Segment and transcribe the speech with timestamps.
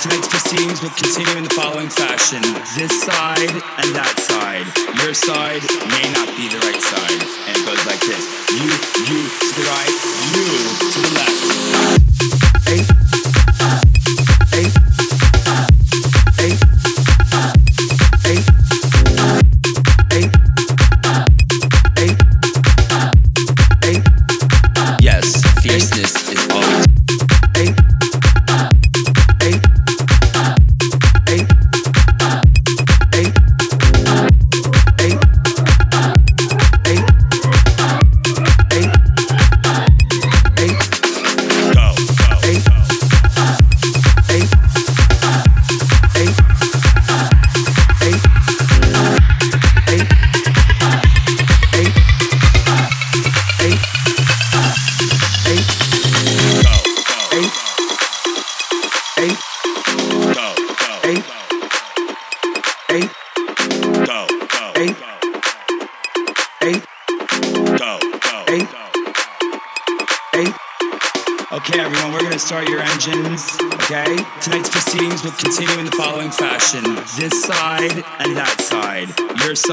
[0.00, 2.40] Tonight's proceedings will continue in the following fashion
[2.74, 4.64] this side and that side.
[5.04, 5.60] Your side
[5.92, 7.20] may not be the right side.
[7.44, 8.24] And it goes like this
[8.56, 9.96] you, you to the right,
[10.32, 10.44] you
[10.88, 12.09] to the left.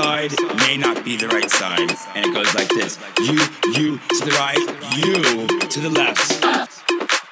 [0.04, 1.90] side may not be the right side.
[2.14, 3.40] And it goes like this you,
[3.74, 6.30] you to the right, you to the left.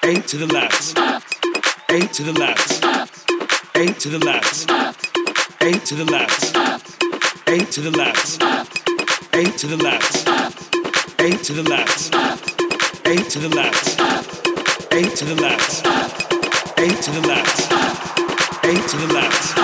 [0.03, 0.97] eight to the left.
[1.91, 2.72] eight to the left.
[3.76, 4.72] eight to the left.
[5.61, 6.41] eight to the left.
[7.47, 8.41] eight to the left.
[9.30, 10.09] eight to the left.
[11.20, 12.16] eight to the left.
[13.05, 13.76] eight to the left.
[14.91, 15.86] eight to the left.
[16.82, 17.61] eight to the left.
[18.66, 19.57] eight to the left.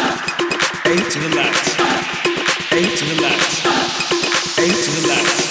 [0.92, 1.71] A to the left
[2.74, 3.68] eight to the left,
[4.60, 5.51] eight to the left.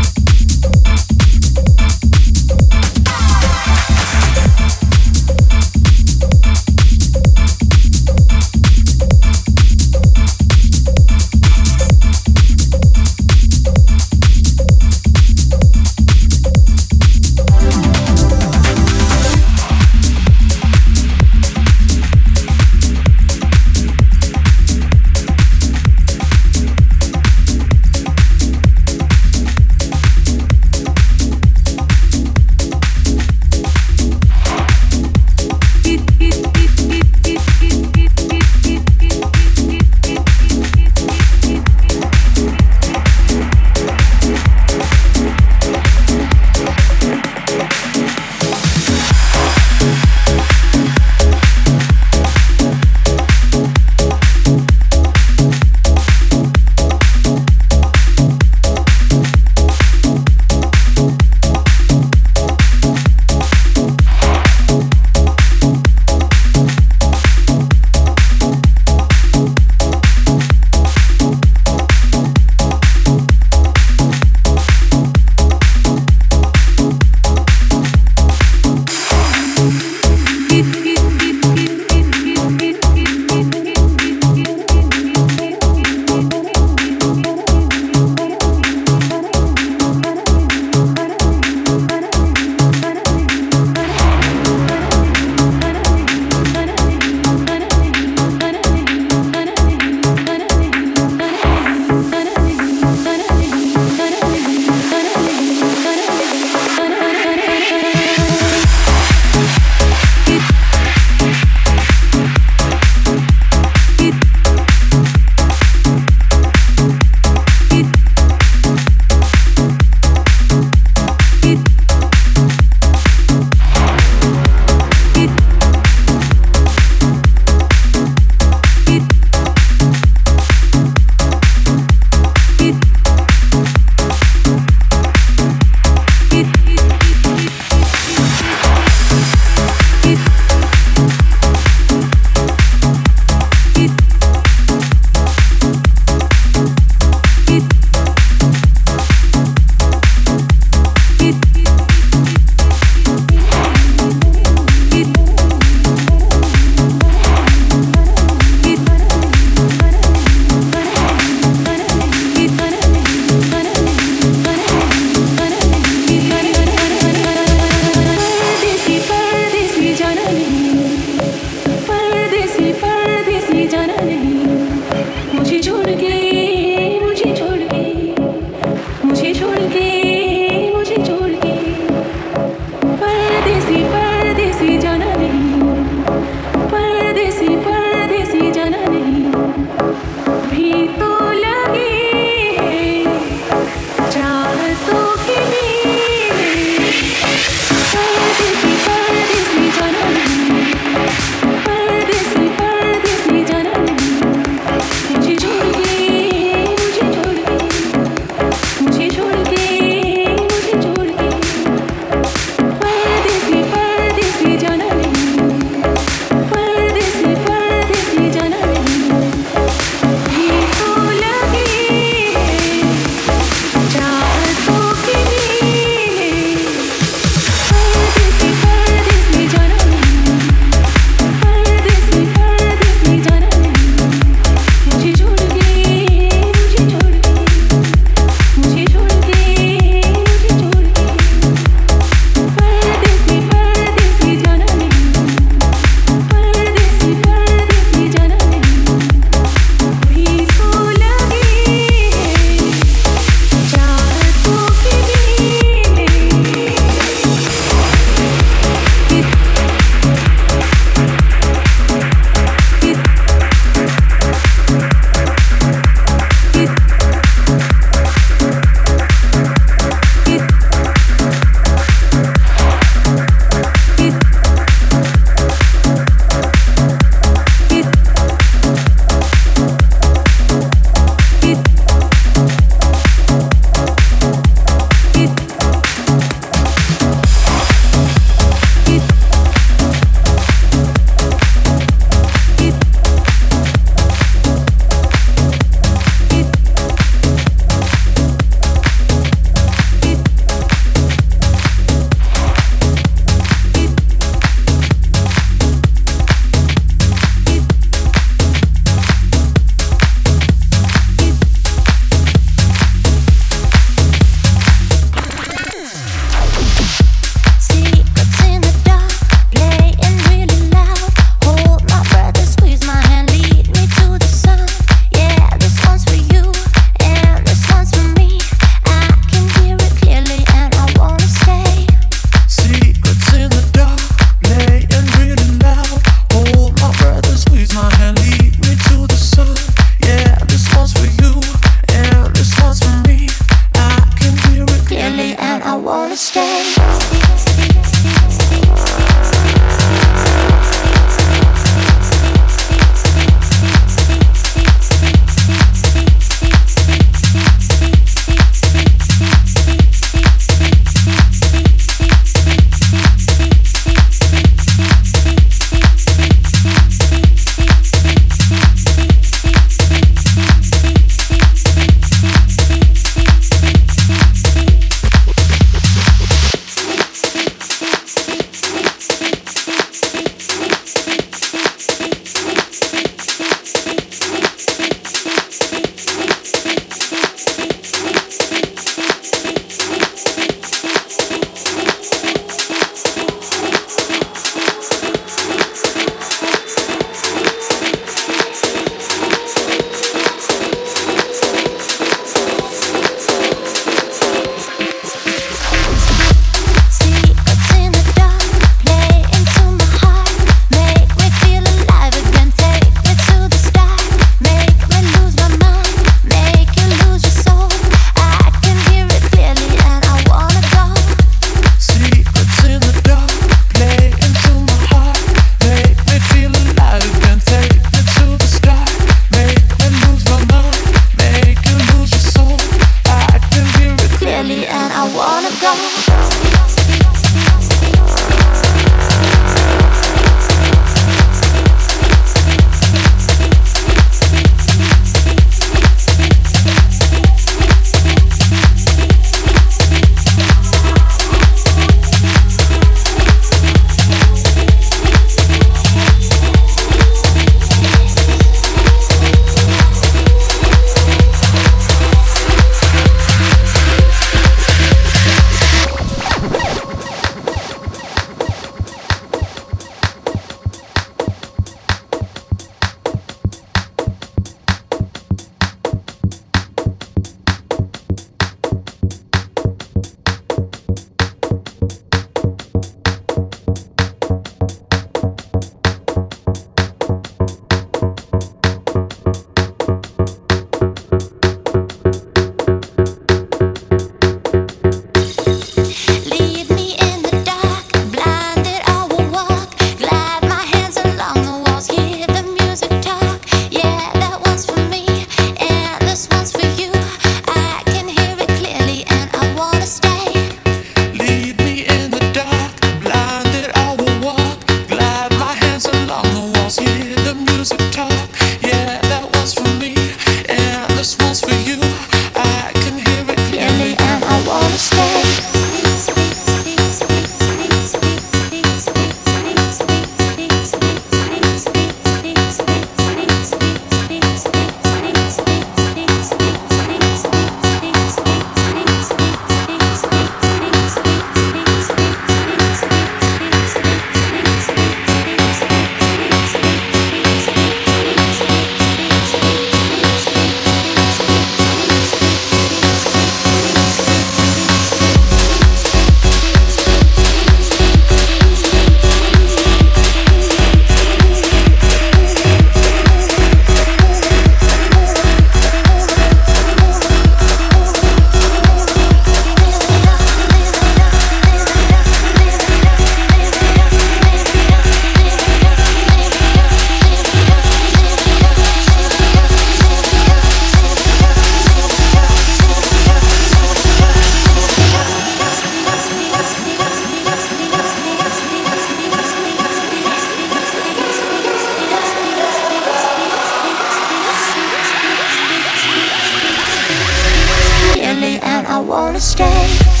[598.81, 600.00] I wanna stay.